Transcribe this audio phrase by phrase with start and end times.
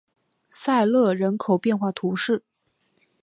[0.49, 2.41] 塞勒人口变化图示